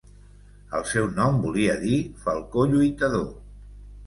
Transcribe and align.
El 0.79 0.85
seu 0.91 1.09
nom 1.19 1.37
volia 1.43 1.75
dir 1.83 1.99
'Falcó 2.23 2.65
lluitador'. 2.73 3.31